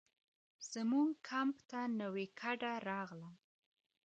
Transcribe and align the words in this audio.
زموږ 0.71 1.09
کمپ 1.27 1.55
ته 1.69 1.79
نوې 1.99 2.25
کډه 2.39 2.73
راغله. 2.87 3.29